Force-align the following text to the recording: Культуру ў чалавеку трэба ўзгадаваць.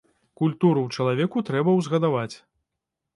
Культуру 0.43 0.79
ў 0.83 0.89
чалавеку 0.97 1.43
трэба 1.51 1.75
ўзгадаваць. 1.75 2.33